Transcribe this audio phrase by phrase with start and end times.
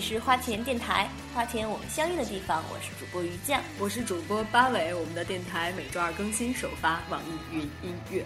[0.00, 2.62] 是花田电台，花田我们相遇的地方。
[2.72, 4.94] 我是主播于酱，我是主播八尾。
[4.94, 8.24] 我们的电台每周二更新，首发网易云音乐。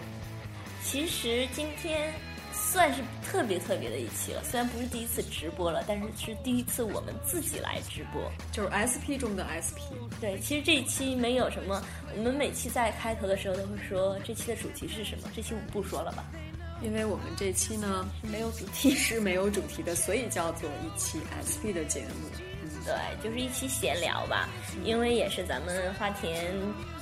[0.83, 2.13] 其实今天
[2.51, 9.95] 算是特别特别的一期了，虽然不是第一次直播了，但是是第一次我们自己来直播，就是 SP 中的 SP。
[10.19, 11.81] 对，其实这一期没有什么，
[12.17, 16.25] 我们每期在开头的时候都会说这期的主题是什么，这期我们不说了吧。
[16.83, 22.29] 因为我们这期呢没有主题， 是没有主题的，所以叫做一期 SP 的节目。
[22.61, 24.49] 嗯，对，就是一期闲聊吧。
[24.83, 26.53] 因为也是咱们花田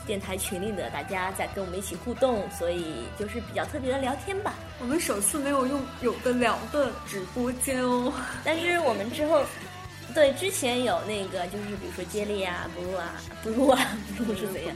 [0.06, 2.86] 电台群里的大家在跟我们一起互动，所以
[3.18, 4.54] 就是比较特别的聊天吧。
[4.80, 9.44] 我们首次没有用有的聊的直播间哦，但是我们之后。
[10.14, 14.76] 对，之前有那个，就是比如说接力啊、不录啊、不录啊、不录是怎样？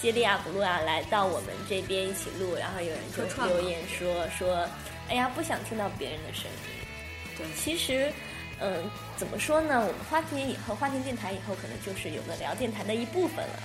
[0.00, 4.68] 接力啊、不录啊，来到我们这边一起录，然后有人就留言说说，
[5.08, 7.36] 哎呀，不想听到别人的声音。
[7.36, 8.12] 对，其实，
[8.60, 9.80] 嗯，怎么说呢？
[9.80, 13.62] 我们花田以后，花田电台以后可能就是有的聊电台的一部分了。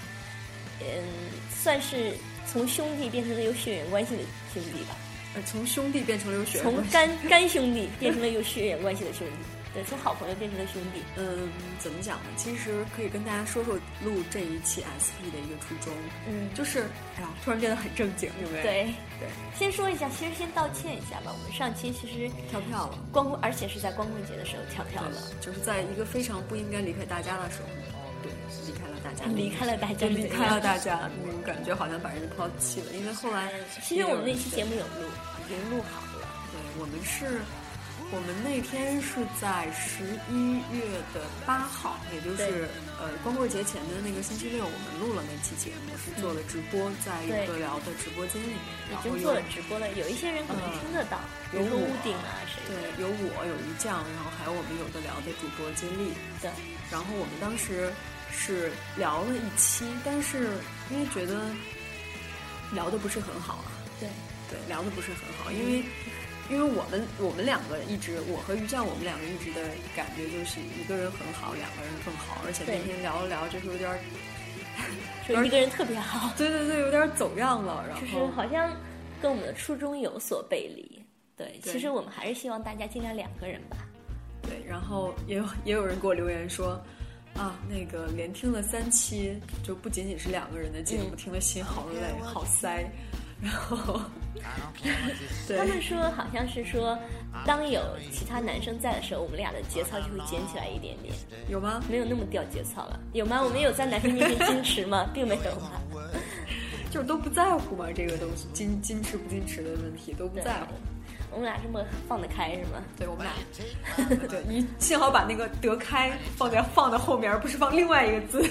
[0.81, 1.03] 嗯，
[1.61, 2.13] 算是
[2.51, 4.95] 从兄弟变成了有血缘关系的兄弟吧。
[5.35, 9.60] 呃，从兄弟变成了有血缘，从干干兄弟变成了有血缘关系的兄弟。
[9.73, 11.01] 对，从好朋友变成了兄弟。
[11.15, 12.25] 嗯，怎么讲呢？
[12.35, 15.93] 其实可以跟大家说说录这一期 SP 的一个初衷。
[16.27, 16.81] 嗯，就是
[17.17, 18.63] 哎呀，突然变得很正经，有没有？
[18.63, 19.29] 对对。
[19.57, 21.31] 先说一下，其实先道歉一下吧。
[21.31, 27.69] 我们上期其实跳票了，光而且是在光棍节的时候跳票了，就是在一个非常不应该离开大家的时候，
[28.21, 28.31] 对，
[28.67, 32.91] 离开了大家，离开了大家，离开了大家，那种感觉好像把人抛弃了。
[32.91, 33.49] 因为后来，
[33.81, 35.07] 其实我们那期节目有录，
[35.39, 36.27] 已经录好了。
[36.51, 37.39] 对，我们是。
[38.11, 40.83] 我们那天是在十一月
[41.15, 42.67] 的八号，也就是
[42.99, 48.59] 呃光棍节前的那个星期六，我们录了那期节目，是做了直播，在有的聊的直播间里面，
[48.91, 49.87] 已经做了直播了。
[49.95, 51.23] 有一些人可能听得到，
[51.55, 52.59] 有屋顶啊谁？
[52.67, 56.11] 对，有我，有于酱，然后还有我们有的聊的主播接力。
[56.41, 56.51] 对，
[56.91, 57.93] 然后我们当时
[58.29, 60.59] 是聊了一期，但是
[60.91, 61.47] 因为觉得
[62.73, 63.71] 聊的不是很好啊。
[64.01, 64.09] 对
[64.51, 65.81] 对，聊的不是很好，因为。
[66.51, 69.61] 因为我们我们两个一直，我和于酱我们两个一直的
[69.95, 72.41] 感觉就是一个人很好，两个人更好。
[72.45, 73.97] 而且那天聊了聊，就是有点儿，
[75.25, 76.29] 说一个人特别好。
[76.35, 77.85] 对对对，有点走样了。
[77.87, 78.69] 然后就是好像
[79.21, 81.01] 跟我们的初衷有所背离。
[81.37, 83.77] 对，其实我们还是希望大家尽量两个人吧。
[84.41, 86.71] 对，然后也有也有人给我留言说，
[87.33, 92.85] 啊，那个连听了三期，就不仅仅是两个人的节目，听了心好累，好塞。
[93.41, 93.99] 然后，
[95.57, 96.97] 他们说好像是说，
[97.45, 97.81] 当有
[98.11, 101.13] 其他男生在的时候，我们俩的节操就会捡起来一点点。
[101.49, 101.83] 有吗？
[101.89, 102.99] 没有那么掉节操了。
[103.13, 103.41] 有吗？
[103.43, 105.09] 我们有在男生面前矜持吗？
[105.13, 105.81] 并没有吧。
[106.89, 110.73] 就是都不在乎嘛，这个东西矜矜持不矜持的问题都不在乎。
[111.29, 112.83] 我们俩这么放得开是吗？
[112.97, 113.31] 对，我们俩。
[114.27, 118.43] 对你幸好把那个得开放在放在后面，而不是放另外一个字。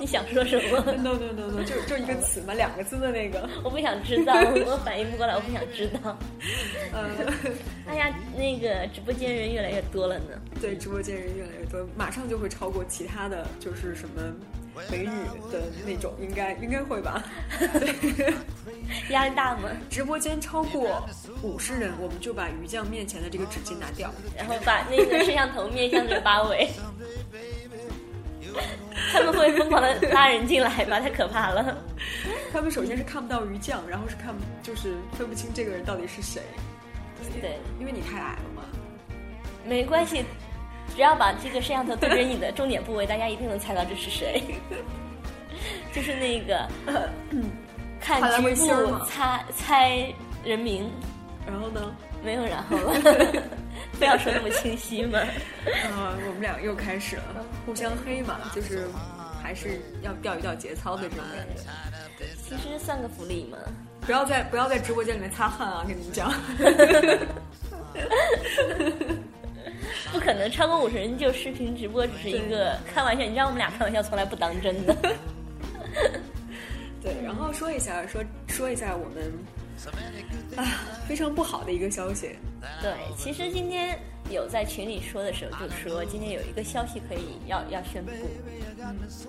[0.00, 3.48] 你想说什么？No No No No，就就一个词嘛，两个字的那个。
[3.62, 4.34] 我不想知道，
[4.66, 6.16] 我反应不过来，我不想知道。
[6.92, 7.32] 嗯，
[7.86, 10.40] 哎呀，那个直播间人越来越多了呢。
[10.60, 14.22] 对，直播间人越来越多，马上就会超过其他的就是什么
[14.90, 15.06] 美女
[15.52, 17.22] 的那种，应该应该会吧？
[17.58, 18.34] 对，
[19.10, 19.68] 压力大吗？
[19.88, 21.06] 直播间超过
[21.42, 26.68] 五十人，我们就把鱼酱面前的这个纸巾拿掉，然后把那个摄像头面向着八尾。
[29.10, 31.00] 他们会疯狂的拉人进来吧？
[31.00, 31.78] 太可怕了！
[32.52, 36.42] 他们首先是看不到鱼酱，然后是看就是分不清这个人到底是谁。
[37.40, 38.62] 对，因为你太矮了嘛。
[39.64, 40.24] 没关系，
[40.94, 44.42] 只要把这个摄像头对准你的重点部位，大家一定能猜到这是谁。
[45.92, 46.68] 就是那个
[48.00, 50.12] 看局部猜猜
[50.44, 50.90] 人名，
[51.46, 51.94] 然后呢？
[52.24, 52.94] 没有然后了。
[54.02, 55.20] 不要说那么清晰嘛！
[55.20, 58.88] 啊， 我们俩又开始了，互相黑嘛，就是
[59.40, 61.62] 还是要钓一钓节操的这种感觉。
[62.44, 63.56] 其实算个福利嘛。
[64.00, 65.84] 不要在不要在直播间里面擦汗啊！
[65.86, 66.34] 跟你们讲。
[70.10, 73.22] 不可能超过五十人就视频直播，只是一个开玩笑。
[73.22, 74.96] 你知道我们俩开玩笑从来不当真的。
[77.00, 79.32] 对，然后说一下，说说一下我们。
[80.56, 80.64] 啊，
[81.08, 82.36] 非常不好的一个消息。
[82.80, 83.98] 对，其实今天
[84.30, 88.12] 有在群里说的时候，就说今天有一个消息可以要要宣布。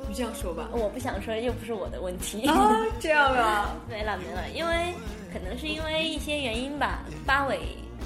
[0.08, 2.48] 你这样说吧，我不想说，又不是我的问题。
[2.48, 3.76] 啊， 这样啊？
[3.90, 4.94] 没了没了，因为
[5.32, 7.04] 可能是因为一些原因吧。
[7.26, 7.60] 八尾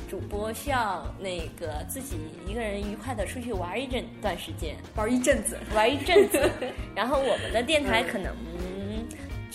[0.10, 2.18] 主播需要那个自己
[2.48, 6.50] 一个人愉快的出去玩一阵段时间，玩一阵子，玩一阵子。
[6.96, 8.34] 然后我们的电台可能。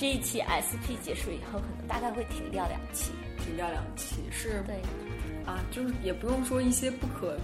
[0.03, 4.75] 这一期 SP 结束以后，可能大概会停掉两期，停掉两期是，对，
[5.47, 7.39] 啊，就是也不用说一些不可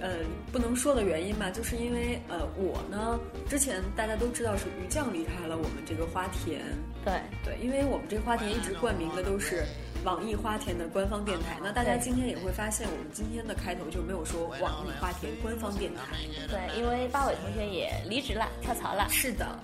[0.00, 0.18] 呃
[0.52, 3.18] 不能说的原因吧，就是因为呃我呢
[3.48, 6.62] 之前大家都知道是于酱离开了我们这个花田，
[7.04, 7.14] 对。
[7.44, 9.64] 对，因为我们这个花田一直冠名的都是
[10.04, 16.02] 网易花田的官方电台，那大家今天也会发现我们今天的开头就没有说网易花田官方电台，
[16.46, 19.58] 对，因为八尾同学也离职了，跳槽了，是的，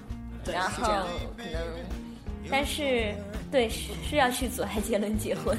[0.45, 0.83] 对，然后
[1.37, 1.63] 可能，
[2.49, 3.13] 但是
[3.51, 5.59] 对是是要去阻碍杰伦结婚。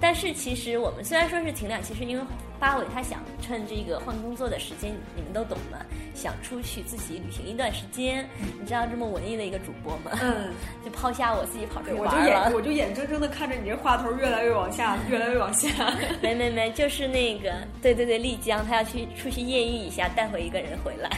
[0.00, 2.22] 但是其实我们虽然说是停两，其实因为
[2.58, 5.78] 八尾他想趁这个换工作的时间，你们都懂嘛，
[6.14, 8.28] 想出去自己旅行一段时间。
[8.60, 10.10] 你知道这么文艺的一个主播吗？
[10.20, 10.52] 嗯，
[10.84, 12.50] 就抛下我自己跑出去玩了。
[12.52, 15.70] 我就眼 我就眼睁睁的看着你这话头越来越往下，越来越往下。
[16.20, 21.08] 没没没，就是那个，对对对，丽江，他要去出去艳遇一下，带回一个人回来。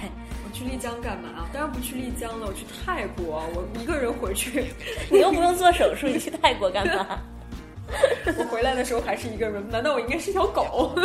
[0.57, 1.47] 我去丽江干嘛？
[1.53, 4.65] 当然不去丽江了，我去泰国，我一个人回去。
[5.13, 7.21] 你又不用做手术，你去泰国干嘛？
[8.39, 10.99] 我回来的时候还是一个人，难道我应该是条狗？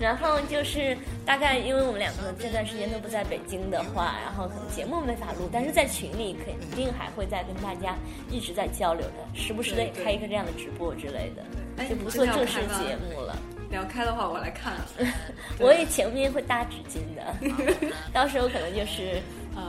[0.00, 0.96] 然后就是
[1.26, 7.94] 大概，因为我们两个这段时间都不在北京的话，然后可能节目没法录，但是在群里肯定还会再跟大家
[8.30, 11.44] 一直在交流的，时不时的也开一个这样的直播之类的，
[11.90, 13.36] 就不做正式节目了。
[13.76, 14.72] 你要开的话，我来看。
[15.60, 19.20] 我也前面会搭纸巾的， 到时候可能就是。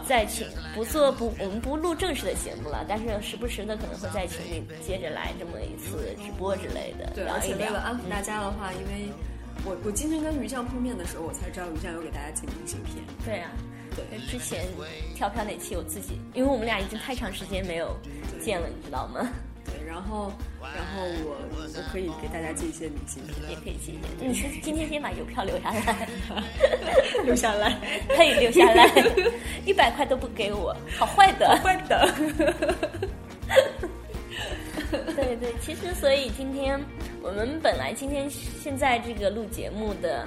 [0.05, 0.45] 在群
[0.75, 7.09] 不做不，我们不录正式的节目了，但是时不时的可能会在群里接着来这么一次直播之类的。
[7.15, 9.07] 对，而且为了安抚大家的话，因为
[9.63, 12.97] 我我今天跟于酱碰面的时候，我才知道于酱有给大家寄明信片。
[13.23, 13.49] 对啊，
[13.95, 14.65] 对，之前
[15.15, 17.95] 跳票那期我自己，因为我们俩已经太长时间没有
[18.43, 19.25] 见了，你知道吗？
[19.67, 20.31] 对，然后，
[20.61, 24.25] 然后我我可以给大家寄一些明信片，也可以寄一些。
[24.25, 26.07] 你是今天先把邮票留下来，
[27.23, 27.77] 留下来，
[28.15, 28.89] 可以留下来，
[29.65, 32.13] 一百块都不给我，好坏的，坏的。
[35.15, 36.79] 对对，其实所以今天
[37.21, 40.25] 我们本来今天现在这个录节目的，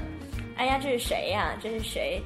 [0.56, 1.56] 哎呀，这是谁呀？
[1.62, 2.20] 这是谁？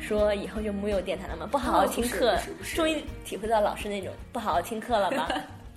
[0.00, 1.46] 说以后就木有电台了吗？
[1.50, 2.36] 不好好听课，
[2.74, 5.10] 终于体会到老师那种不好好听课了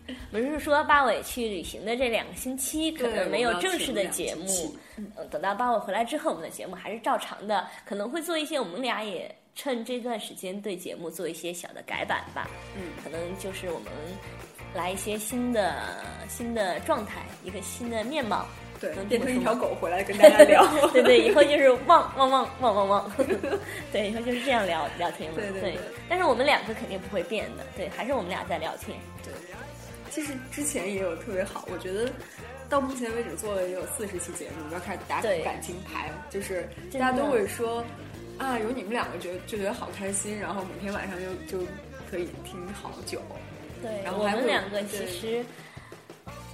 [0.08, 0.16] 吗？
[0.32, 13.92] 不是说八尾去旅行的这两个星期可能没有正式的节目，嗯，等到八尾回来之后，我们的节目还是照常的，可能会做一些，我们俩也趁这段时间对节目做一些小的改版吧，嗯，可能就是我们
[14.74, 15.76] 来一些新的
[16.30, 18.46] 新的状态，一个新的面貌，
[18.80, 23.12] 对，变成一条狗回来跟大家聊，对对，以后 就是汪汪汪汪汪汪，
[23.92, 25.62] 对，以后就是这样聊聊天了，对。
[25.62, 25.78] 对，
[26.08, 29.34] 但是我们两个肯定不会变的，对，还是我们俩在聊天，对。
[30.18, 32.12] 其实之前也有特别好，我觉得
[32.68, 37.86] 到目前为止做了也有四十期节目，要开始打感情牌，就是大家都会说
[38.40, 41.68] 啊，有你们两个觉就觉得好开心，然后每天晚上就就
[42.10, 43.22] 可以听好久。
[43.80, 45.46] 对，然后我们两个其实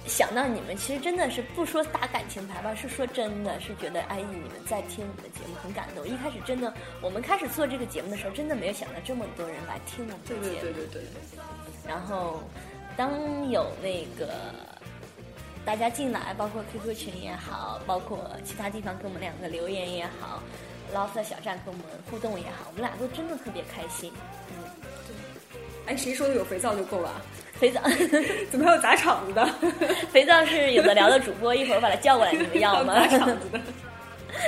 [0.06, 6.06] 想到你们，其实真的是不说打感情牌吧，是说真的是觉得哎，你们在听我们的节目很感动。
[6.06, 10.60] 一开始真的，我们开始做这个节目的时候，真的没有想到这么多人来听我们的节目。
[10.60, 11.88] 对对对对对。
[11.88, 12.42] 然后。
[12.96, 14.30] 当有那个
[15.64, 20.42] 大家进来，包括 QQ 群也好，包括其他地方给我们两个留言也好，
[20.92, 24.12] 捞色小站跟我们互动也好，我们俩都真的特别开心。
[24.50, 24.64] 嗯，
[25.06, 25.14] 对。
[25.86, 27.10] 哎，谁说的有肥皂就够了？
[27.54, 27.80] 肥皂
[28.50, 29.46] 怎么还有砸场子的？
[30.12, 32.94] 肥皂是有的聊的主播，一会儿把他叫过来，你们要吗？
[33.08, 33.60] 砸场子的。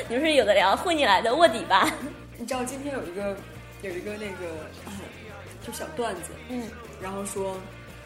[0.08, 1.90] 你们是有的聊混进来的卧底吧？
[2.36, 3.36] 你知道今天有一个
[3.82, 4.68] 有一个那个
[5.66, 6.68] 就小段子，嗯，
[7.00, 7.56] 然后说。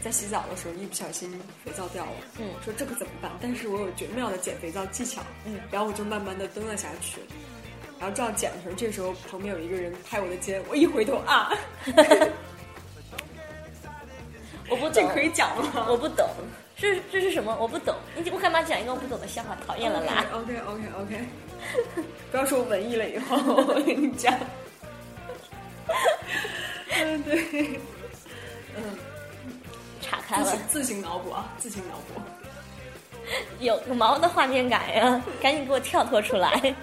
[0.03, 1.31] 在洗澡的时候，一不小心
[1.65, 2.13] 肥皂掉了。
[2.39, 3.31] 嗯，说这可怎么办？
[3.41, 5.21] 但是我有绝妙的减肥皂技巧。
[5.45, 7.21] 嗯，然后我就慢慢的蹲了下去，
[7.99, 11.53] 然后这样捡的时候，这时候旁边有一个人拍我的肩，我一回头啊，
[14.71, 15.87] 我不懂，这可以讲吗？
[15.89, 16.27] 我不懂，
[16.77, 17.55] 这这是什么？
[17.61, 19.57] 我不懂，你我干嘛讲一个我不懂的笑话？
[19.67, 21.21] 讨厌了啦！OK OK OK，
[22.31, 24.35] 不要说我文艺了以后，我跟你讲。
[26.97, 27.81] 嗯，对，
[28.77, 29.10] 嗯。
[30.31, 32.21] 岔开了，自行脑补啊，自行脑补，
[33.59, 35.21] 有毛的画面感呀！
[35.43, 36.75] 赶紧给我跳脱出来。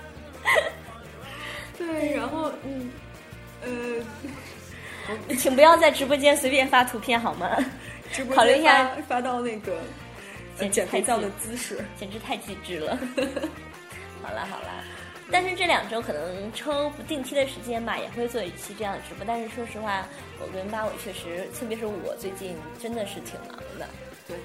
[1.78, 2.92] 对，然后 嗯，
[3.64, 7.50] 呃， 请不要在直播间随便发图片好吗？
[8.36, 9.78] 考虑一下发到那个
[10.70, 12.98] 减肥皂的姿势，简直太机智了。
[14.22, 14.84] 好啦好了。
[15.32, 19.26] 但是这两周可能抽不定期的时间吧，也会做一期这样的直播。
[19.28, 20.08] 但是说实话，
[20.40, 23.88] 我跟八尾确实，特别是我最近真的是挺忙的。
[24.28, 24.38] 对，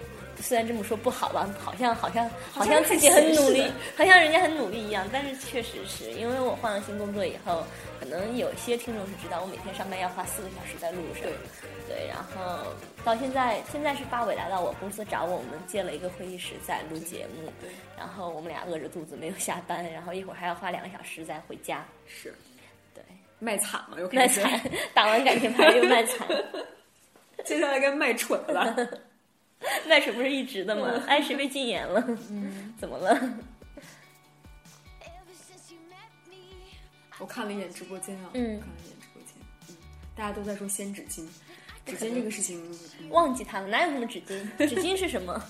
[0.43, 3.63] 虽然这么说不好吧，好像好像好像自己很努力，
[3.97, 5.09] 好像人家很努力一样。
[5.13, 7.65] 但是确实是因为我换了新工作以后，
[8.01, 11.23] 可能有些听众是知道我每天上班要花四个小时在路上。
[11.23, 11.33] 对，
[11.89, 12.09] 对。
[12.09, 12.65] 然后
[13.05, 17.51] 到现在，现在是八尾来到我公司找我，我们借了一个会议室在录节目。
[17.61, 17.71] 对。
[17.97, 21.85] 然后我们俩饿着肚子没有下班，然后一会儿还要花两个小时再回家。
[22.07, 22.35] 是。
[22.93, 23.03] 对。
[23.39, 24.61] 卖惨了又 卖惨，
[24.93, 26.27] 打完感情牌又卖惨。
[27.45, 28.77] 接下来该卖蠢了。
[29.88, 31.02] 卖蠢不是一直的吗？
[31.07, 32.05] 哎，谁被禁言了？
[32.31, 33.38] 嗯，怎么了？
[37.19, 39.35] 我看了一眼直播间啊，嗯，看了一眼直播间，
[39.69, 39.76] 嗯，
[40.17, 41.25] 大家都在说掀纸巾，
[41.87, 42.61] 纸巾这个事情
[43.11, 44.69] 忘记它了，哪有什么纸巾？
[44.69, 45.41] 纸巾是什么？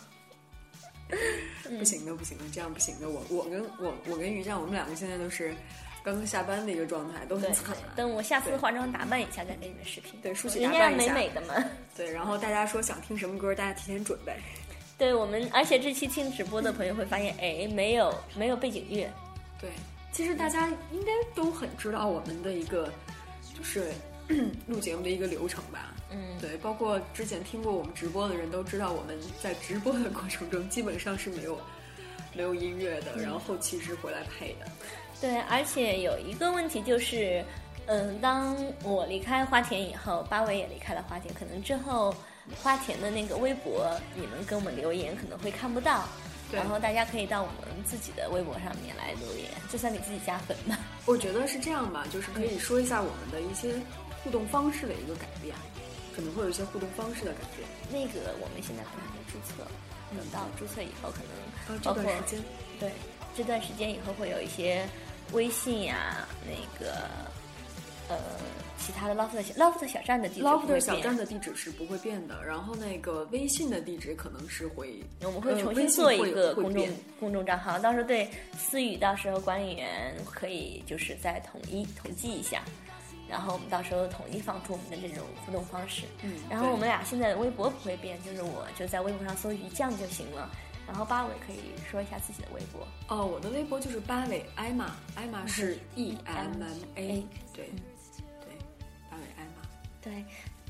[1.79, 3.09] 不行的，不行的，这样不行的。
[3.09, 5.55] 我我跟我我跟于战，我们两个现在都是。
[6.03, 7.77] 刚刚下班的一个状态都很惨。
[7.95, 10.19] 等我下次化妆打扮一下再给你们视频。
[10.21, 10.89] 对，梳洗打扮一下。
[10.91, 11.55] 人家美美的嘛。
[11.97, 14.35] 对，然后大家说想听什么歌，大家提前准备。
[14.99, 19.11] 对我们，而且这期听直播的朋友会发现，哎，没有没有背景乐。
[19.61, 19.71] 对，
[20.13, 22.93] 其实大家应该都很知道我们的一个
[23.57, 23.91] 就是
[24.67, 25.95] 录节目的一个流程吧。
[26.11, 26.19] 嗯。
[26.41, 31.59] 对，包括之前听过我们直播的人都知道，我们在直播的过程中基本上是没有
[32.35, 34.67] 没有音乐的，然后后期是回来配的。
[35.21, 37.45] 对，而且有一个问题就是，
[37.87, 42.15] 嗯，当我离开花田以后，八尾也离开了花田，可能之后
[42.61, 46.09] 花田的那个微博，你们给我们留言可能会看不到，
[46.51, 50.79] 然后大家可以到我们自己的微博上面来留言，就算给自己加粉吧。
[51.07, 53.75] 我觉得是这样吧，就是可以说一下我们的一些
[54.25, 55.55] 互动方式的一个改变，
[56.17, 57.69] 可能会有一些互动方式的改变。
[57.93, 59.67] 那个我们现在可能还没注册，
[60.17, 62.45] 等到注册以后，可能这段时间，
[62.79, 62.91] 对
[63.37, 64.87] 这段时间以后会有一些。
[65.33, 66.93] 微信呀，那个
[68.07, 68.19] 呃，
[68.79, 72.45] 其他的 loft loft 小站的地址，loft 小站的地址是不会变的。
[72.45, 76.87] 然后那个微信的地址可能是会，我们会重新做一个公众
[77.19, 78.29] 公众账号，到时候对
[78.59, 82.63] 思雨，到时候管理员可以就是再统一统计一下，
[83.33, 86.03] 然后我们到时候统一放出我们的这种互动方式。
[86.23, 90.51] 嗯，然后我们俩现在的微博不会变，就是我就在微博上搜鱼酱就行了。
[90.87, 91.61] 然后八尾可以
[91.91, 96.63] 说一下自己的微博哦，我的微博就是八尾艾玛，艾玛是 E M M
[96.97, 97.71] A，对
[98.43, 98.55] 对，
[99.09, 99.63] 八尾艾玛，
[100.03, 100.25] 对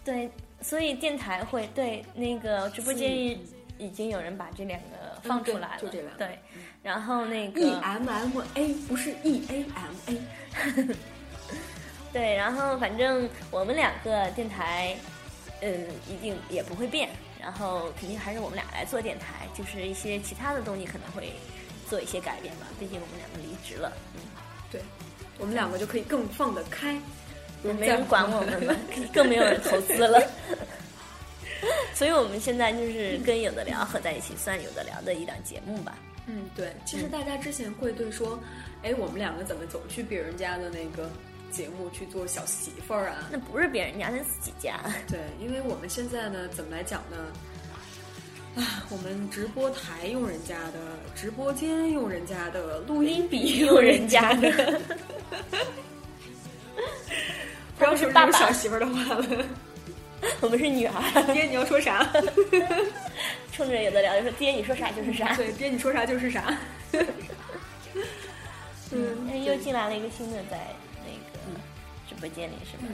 [0.05, 3.37] 对，所以电台会对那个直播间
[3.79, 6.39] 已经有人把这两个放出来了，就这两个，对，
[6.83, 10.21] 然后那个 E M M A 不是 E A M A，
[12.13, 14.97] 对，然后反正我们两个电台，
[15.61, 17.09] 嗯，一定也不会变。
[17.41, 21.33] 然后肯定还是我们俩来做电台，就是一些其他的东西可能会
[21.91, 22.69] 做一些改变吧。
[22.79, 24.21] 毕竟我们两个离职了，嗯，
[24.71, 24.81] 对，
[25.39, 26.97] 我们两个就可以更放得开，
[27.63, 28.77] 没人管我们了，
[29.13, 30.23] 更没有人投资了。
[31.95, 35.99] 所以我们现在就是跟有的聊合在一起，算有的聊的一档节目吧。
[36.29, 36.73] 嗯，对。
[36.85, 38.39] 其实大家之前会对说，
[38.85, 41.11] 哎，我们两个怎么总去别人家的那个
[41.53, 43.29] 节目去做小媳妇儿啊？
[43.31, 44.81] 那不是别人家，那自己家。
[45.07, 47.17] 对，因为我们现在呢，怎么来讲呢？
[48.57, 54.51] 啊，我们直播台用人家的，直播间用人家的，录音笔 用人家的。
[57.79, 59.27] 不要说这种小媳妇儿的话了。
[60.41, 61.35] 我们是女儿。
[61.35, 62.11] 爹，你要说啥？
[63.53, 66.57] 冲着有的聊就说：“爹，你说啥就是啥。”对，爹，你说啥就是啥。
[68.93, 70.59] 嗯，又进来了一个新的，在
[70.92, 71.39] 那个
[72.09, 72.85] 直播间里，是吧？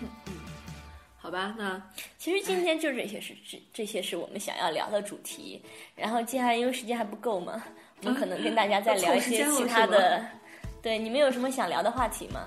[0.00, 0.32] 嗯嗯。
[1.18, 1.82] 好吧，那
[2.18, 5.60] 其实今天就这些是这这些是我们想要聊的主题。
[5.96, 7.64] 然后接下来因为时间还不够嘛，
[8.02, 10.24] 我们可能跟大家再聊一些其他的。
[10.82, 12.46] 对，你们有什么想聊的话题吗？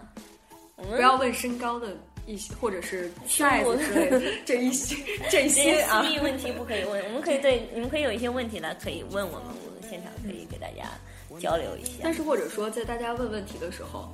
[0.77, 1.93] 我们不要问身高的
[2.25, 4.95] 一些，或者是 size 之类的这一些
[5.29, 7.03] 这些私密问题不可以问。
[7.07, 10.89] 我们可以对 你们可以有一些问题来可以问我们，我们现场可以给大家
[11.37, 11.95] 交流一下。
[12.01, 14.07] 但是或者说在大家问问题的时候，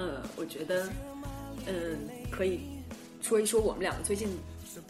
[0.00, 0.88] 呃，我觉得
[1.66, 2.60] 嗯可以。
[3.22, 4.34] 说一说我们两个最近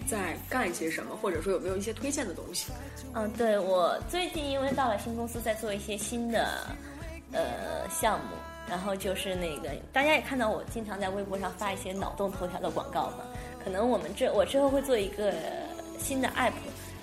[0.06, 2.70] 在干一些什么，或者说有没有一些推荐的东西？
[3.12, 6.64] 嗯，对我最近因为到了新公司，在做一些新的
[7.32, 8.36] 呃项目，
[8.68, 13.24] 然后就是那个大家也看到我经常在微博上发一些脑洞头条的广告嘛。
[13.64, 15.34] 可能我们这我之后会做一个
[15.98, 16.52] 新的 app，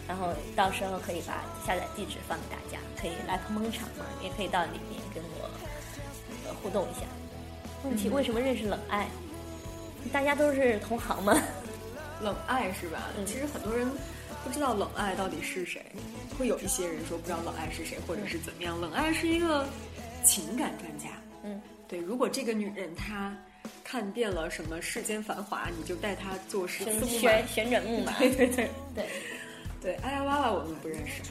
[0.07, 7.01] 然后到时候可以把下载地址放给大家，可以来捧捧场嘛，也可以到里面跟我互动一下。
[7.83, 9.07] 问题为什么认识冷爱？
[10.11, 11.41] 大家都是同行吗？
[12.21, 13.09] 冷爱是吧？
[13.25, 13.87] 其实很多人
[14.43, 15.81] 不知道冷爱到底是谁，
[16.37, 18.79] 会有一些人说不知道冷爱是谁，或者是怎么样。
[18.79, 19.67] 冷爱是一个
[20.23, 21.09] 情感专家。
[21.43, 21.99] 嗯，对。
[21.99, 23.35] 如果这个女人她
[23.83, 28.13] 看遍了什么世间繁华，你就带她坐旋旋转木马。
[28.17, 29.05] 对对对对
[29.79, 31.21] 对，哎呀娃娃我们不认识。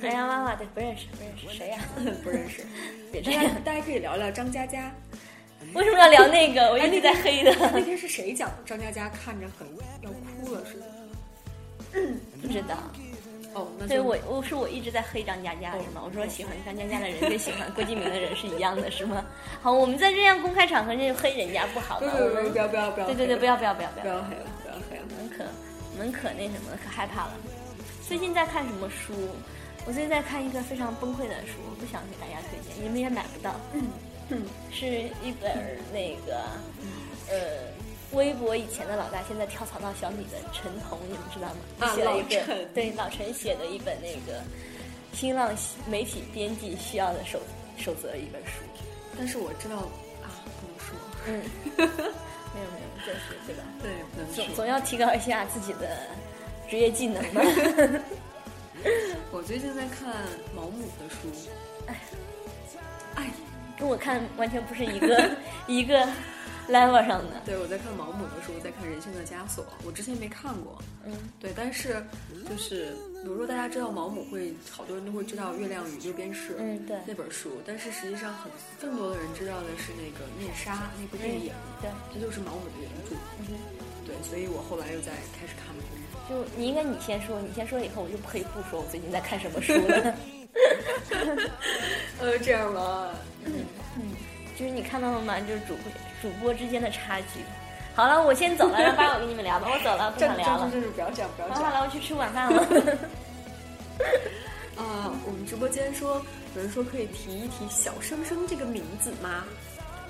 [0.00, 1.84] 哎呀娃娃对不认识不认识谁呀？
[2.24, 2.62] 不认识。
[3.12, 4.90] 别这样，大家可以聊聊张嘉佳。
[5.74, 6.70] 为什么要聊那个？
[6.70, 7.54] 我一直在黑的。
[7.72, 9.66] 那天是谁讲张嘉佳看着很
[10.02, 10.86] 要哭了似的？
[12.40, 12.76] 不知道。
[13.54, 16.00] 哦，对我我是我一直在黑张嘉佳是吗？
[16.02, 19.24] 我说喜欢张嘉佳的人跟喜欢郭敬明的人是一样的是吗？
[19.60, 22.10] 好，我们在这样公开场合就黑人家不好吗？
[22.10, 23.06] 不不不要不要不要！
[23.06, 25.44] 对对对，不要不要不要不要黑了不要黑了，我们可
[25.92, 27.32] 我们可那什么可害怕了。
[28.08, 29.12] 最近在看什么书？
[29.84, 33.54] 我最近在看一个非常崩溃的书，我不想给大家推荐，你们也买不到。
[33.74, 33.82] 嗯，
[34.70, 34.86] 是
[35.22, 36.40] 一本那个
[37.30, 37.36] 呃。
[38.12, 41.56] 微博以前的老大，现在跳槽到小米的陈彤，你们知道吗？
[41.78, 42.68] 啊，老陈。
[42.74, 44.42] 对，老陈写的一本那个
[45.14, 45.50] 新浪
[45.88, 47.40] 媒体编辑需要的守
[47.78, 48.60] 守则一本书。
[49.16, 49.76] 但是我知道
[50.22, 50.28] 啊，
[50.60, 50.94] 不能说。
[51.26, 51.40] 嗯，
[52.52, 53.64] 没有没有，就是对吧？
[53.80, 55.96] 对，不能总总要提高一下自己的
[56.68, 57.40] 职业技能吧。
[59.32, 60.14] 我最近在看
[60.54, 61.16] 毛姆的书，
[61.86, 62.00] 哎，哎，
[63.82, 65.30] 跟我看完全不是一个
[65.66, 66.06] 一个。
[66.68, 72.00] level 上的，对我在看毛姆的书，在看《人性的枷锁》，我之前没看过，嗯，对，但是
[72.48, 83.58] 就是比如说大家知道毛姆会，好多人都会知道《月亮与六便士》，嗯，对，那本书，但是实际上很更多的人知道的是那个《面纱》那部电影，对，这就是毛姆的原著，嗯，
[84.06, 85.82] 对，所以我后来又在开始看了。
[86.30, 90.14] 就你应该你先说，你先说了以后，我就可以不说我最近在看什么书了。
[92.20, 93.10] 呃，这样吧，
[93.44, 93.64] 嗯
[93.96, 94.02] 嗯。
[94.56, 95.40] 就是你看到了吗？
[95.40, 97.40] 就是主播主播之间的差距。
[97.94, 99.68] 好了，我先走了，让八我跟你们聊吧。
[99.72, 100.70] 我走了，不想聊了。
[100.70, 101.58] 就是不要讲，不要讲。
[101.58, 102.62] 好了，我去吃晚饭了。
[104.76, 106.22] 啊，我们直播间说
[106.54, 109.44] 有人说可以提一提“小生生”这个名字吗？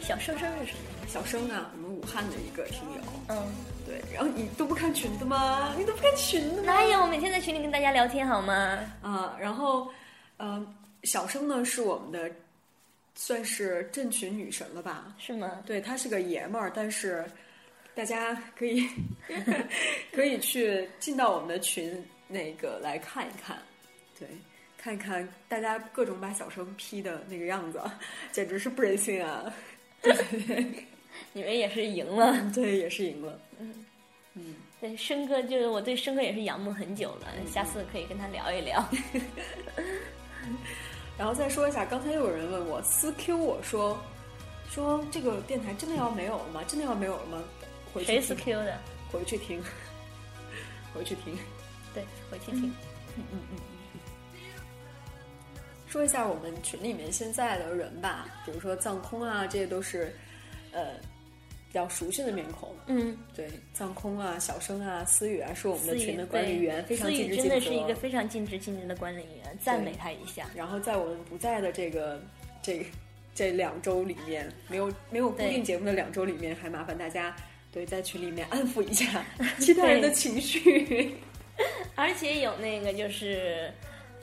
[0.00, 0.74] 小生生是谁？
[1.08, 3.00] 小生啊，我们武汉的一个听友。
[3.28, 3.36] 嗯，
[3.86, 4.02] 对。
[4.12, 5.72] 然后你都不看群的吗？
[5.78, 6.72] 你都不看群的吗？
[6.72, 7.00] 哪有？
[7.00, 8.78] 我每天在群里跟大家聊天好吗？
[9.02, 9.88] 啊，然后，
[10.38, 10.66] 嗯，
[11.04, 12.30] 小生呢是我们的。
[13.14, 15.14] 算是镇群女神了吧？
[15.18, 15.62] 是吗？
[15.66, 17.24] 对他是个爷们儿，但是
[17.94, 18.88] 大家可以
[20.12, 23.58] 可以去进到我们的群那个来看一看，
[24.18, 24.26] 对，
[24.78, 27.80] 看一看大家各种把小生 P 的那个样子，
[28.32, 29.52] 简直是不忍心啊！
[30.02, 30.14] 对
[31.34, 33.38] 你们也是赢了，对，也是赢了。
[33.58, 33.84] 嗯
[34.34, 38.88] 嗯，对，生哥就是我对生哥也是仰慕很久了，下次可以跟他聊一聊。
[41.18, 43.98] 然后再说一下，刚才又有人问我私 Q 我说，
[44.70, 46.62] 说这个电台真的要没有了吗？
[46.66, 47.42] 真的要没有了吗？
[48.04, 48.78] 谁私 Q 的？
[49.10, 49.62] 回去听，
[50.94, 51.36] 回去听，
[51.92, 52.74] 对，回去听。
[53.16, 53.58] 嗯嗯嗯。
[55.86, 60.16] 说一下我们群里面现在的人吧，比如说藏空啊，这些都是，
[60.72, 60.94] 呃。
[61.72, 67.48] 比较熟悉的面孔，嗯，对，藏空啊，小生啊，思雨啊，是我们的群的管理员，非常尽职尽责。
[67.48, 70.46] 真的是一个非常尽职尽责的管理员，赞美他一下。
[70.54, 72.22] 然后在我们不在的这个
[72.60, 72.84] 这
[73.34, 77.34] 这两周里面，没有没有固定节目的两周里面，还麻烦大家
[77.72, 79.24] 对在群里面安抚一下
[79.58, 81.14] 其他人的情绪。
[81.96, 83.72] 而且有那个就是，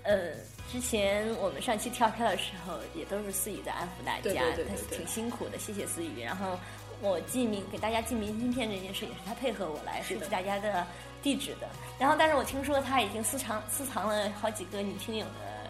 [0.03, 0.33] 呃，
[0.71, 6.21] 之前我们上期跳票的时候，也都是思雨在安抚大家，他挺辛苦的，谢谢思雨。
[6.21, 6.59] 然后。
[7.01, 10.85] 我寄明给大家寄明信片这件事也是他配合我来收集大家的
[11.23, 11.67] 地址的。
[11.97, 15.69] 然后，但是我听说他已经私藏私藏了好几个女听友的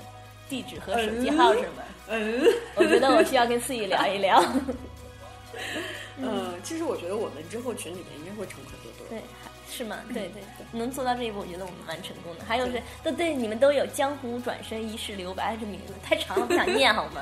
[0.49, 1.83] 地址和手机号，是吗？
[2.07, 2.41] 嗯，
[2.75, 4.43] 我觉得我需要跟思雨聊一聊。
[6.17, 9.07] 嗯， 其实我觉得我们之后群里面应该会成很多多。
[9.09, 9.21] 对，
[9.69, 9.97] 是吗？
[10.09, 12.45] 对对对，能做到这一步，我觉得我们蛮成功的。
[12.45, 17.21] 还有是，都对你们都有“江湖转身一世留白”这名字，太长了，不想念好吗？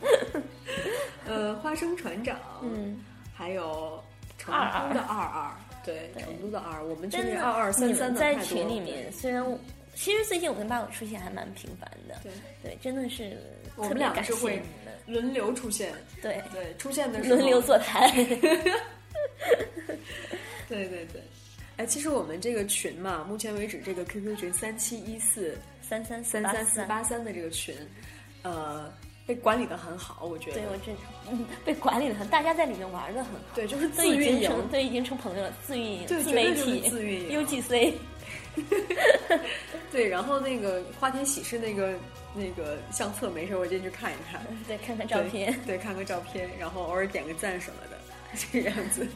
[1.26, 2.98] 呃，花生船长，嗯。
[3.36, 4.00] 还有
[4.38, 5.52] 成都的二二，
[5.84, 9.44] 对成都的二，我们群里二二三三在群里面，虽然
[9.94, 12.32] 其实最近我跟八五出现还蛮频繁的，对。
[12.62, 13.36] 对，真的是
[13.74, 14.62] 我们两个是会
[15.06, 15.92] 轮流出现，
[16.22, 16.40] 对。
[16.52, 17.36] 对，出现的时候。
[17.36, 18.08] 轮流坐台，
[20.68, 21.20] 对对对，
[21.76, 26.22] 哎，其实我们这个群嘛，目前为止这个 QQ 群三七一四三三。
[26.22, 27.74] 三三四八三的这个群，
[28.42, 28.92] 呃。
[29.26, 30.56] 被管理的很好，我觉得。
[30.58, 30.94] 对，我真
[31.30, 33.40] 嗯，被管理的很，大家在里面玩的很好。
[33.54, 37.92] 对，就是自运营，对，已经成朋友了，自运营，自媒体，自运营，UGC。
[39.90, 41.94] 对，然后那个花田喜事那个
[42.34, 47.98] 那个相册，没事我进去看一看，对，看看照片，对，看个照片，然后偶尔点个赞什么的，
[48.52, 49.06] 这个样子，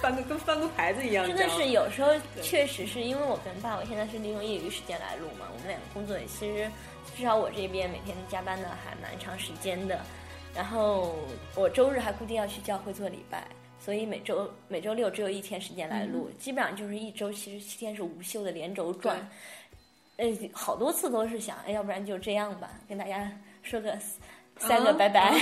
[0.00, 1.26] 翻个跟翻个牌子一样。
[1.26, 2.10] 真的是有时候
[2.42, 6.70] 确实是因为我跟爸，我现在是利用业余时间来录嘛，我们两个工作也其实。
[7.16, 9.98] 至少我这边每天加班的还蛮长时间的，
[10.54, 11.16] 然后
[11.56, 13.44] 我周日还固定要去教会做礼拜，
[13.80, 19.28] 所以每周每周六只有一天时间来录，基本上就是一周其实七天是无休的连轴转。
[20.18, 23.28] 呃，好多次都是想，哎，要不然就这样吧，跟大家
[23.64, 23.98] 说个
[24.58, 25.34] 三个拜拜。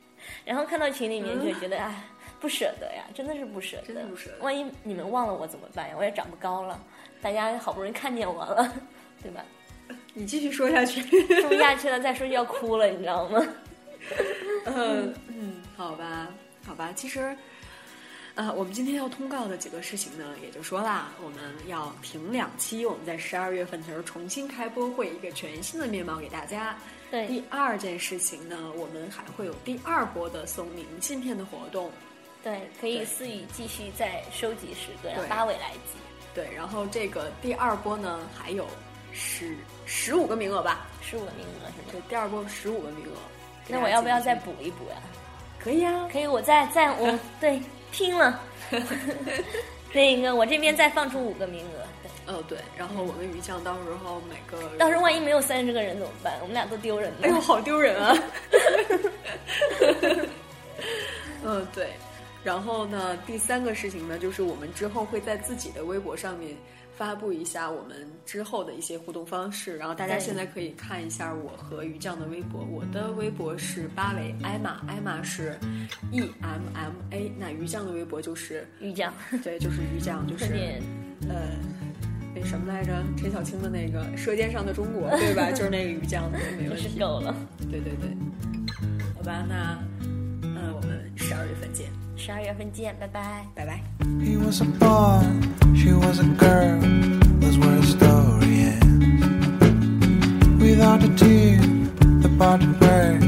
[0.46, 2.04] 然后看到群里面就觉得， 哎，
[2.40, 3.82] 不舍得呀，真的是不舍得。
[3.84, 4.38] 真的不舍得。
[4.44, 5.94] 万一你们忘了我怎么办呀？
[5.98, 6.80] 我也长不高了，
[7.20, 8.72] 大家好不容易看见我了，
[9.22, 9.44] 对吧？
[10.14, 11.00] 你继续说下去，
[11.40, 13.44] 说不下去了，再说就要哭了，你知道吗？
[14.66, 16.28] 嗯嗯，好吧，
[16.66, 17.36] 好吧，其实。
[18.34, 26.76] 呃，我们今天要通告的几个事情呢，也就说啦，我们要停两期，我们在十二月份的时候重新开播，会一个全新的面貌给大家。
[27.10, 31.90] 对，第二件事情呢，我们还会有第二波的送明信片的活动。
[32.42, 35.98] 对，可以思雨继续再收集十个，让八尾来集。
[36.34, 38.66] 对，然后这个第二波呢，还有
[39.12, 40.86] 十十五个名额吧？
[41.02, 41.88] 十五个名额是吗？
[41.92, 43.16] 对，第二波十五个名额。
[43.66, 44.96] 那我要不要再补一补呀？
[45.58, 47.60] 可以啊，可以，我再再我 对。
[47.90, 48.38] 拼了，
[49.94, 52.30] 那个我这边再放出五个名额。
[52.30, 56.34] 哦对，然后我跟于酱到时候每个，到时候万一没有三十个人怎么办？
[56.42, 57.16] 我们俩都丢人了。
[57.22, 58.14] 哎呦，好丢人啊！
[61.42, 61.94] 嗯对，
[62.48, 66.56] 然后呢，第三个事情呢，就是我们之后会在自己的微博上面。
[66.96, 67.94] 发布一下我们
[68.26, 72.60] 之后的一些互动方式，然后大家现在可以看一下我和于酱的微博。
[72.72, 75.56] 我的微博是芭蕾艾玛，艾玛是
[76.10, 80.46] E M M A，那于酱的微博就是于酱，对，就是于酱，就 是
[81.28, 81.54] 呃，
[82.34, 82.92] 那什么来着？
[83.16, 85.50] 陈小青的那个《舌尖上的中国》，对吧？
[85.54, 86.98] 就是那个于酱的，没问题。
[86.98, 87.32] 够了。
[87.70, 88.10] 对对对，
[89.14, 89.78] 好吧，那
[90.42, 91.86] 嗯，我们十二月份见。
[92.17, 93.81] 十二月份见，拜拜，拜拜。
[94.21, 95.23] He was a boy,
[95.75, 96.79] she was a girl.
[97.39, 99.63] That's where the story ends.
[100.61, 101.59] Without a tear,
[102.21, 103.25] the party breaks,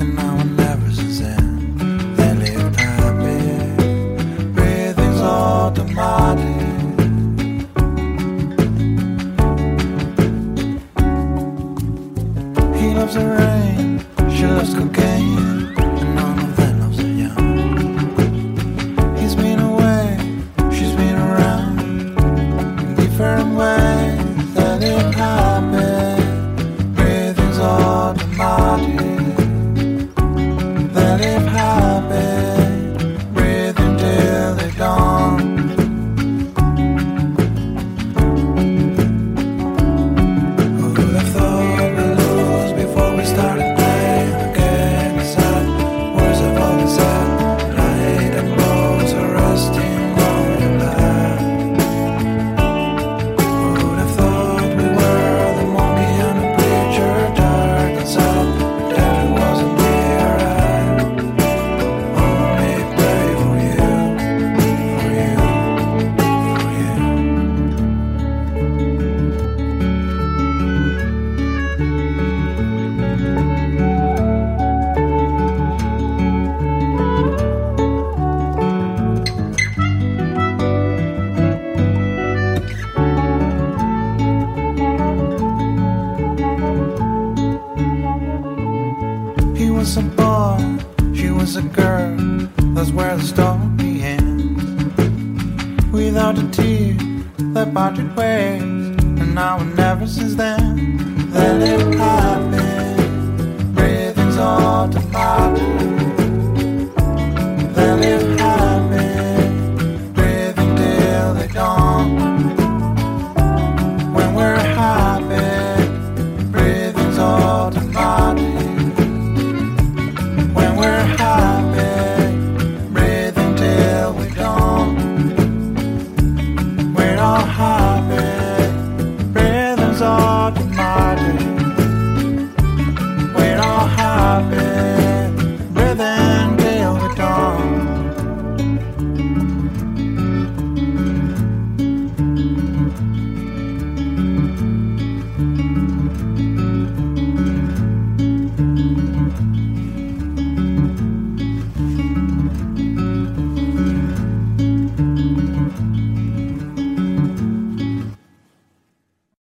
[0.00, 1.76] and now and never since then.
[2.16, 3.74] They lived happy,
[4.54, 6.46] breathing's automatic.
[12.76, 15.43] He loves the rain, she loves cocaine.